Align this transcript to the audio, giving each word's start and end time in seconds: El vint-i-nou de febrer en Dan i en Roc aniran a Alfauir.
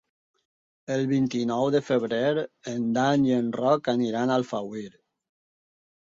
El 0.93 1.01
vint-i-nou 1.09 1.65
de 1.75 1.81
febrer 1.89 2.21
en 2.71 2.87
Dan 2.95 3.25
i 3.27 3.33
en 3.35 3.51
Roc 3.59 3.91
aniran 3.93 4.33
a 4.33 4.39
Alfauir. 4.41 4.89